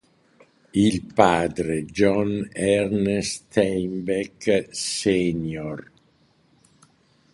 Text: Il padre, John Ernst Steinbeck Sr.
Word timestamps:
Il 0.85 1.05
padre, 1.13 1.85
John 1.85 2.49
Ernst 2.55 3.43
Steinbeck 3.51 4.69
Sr. 4.71 5.85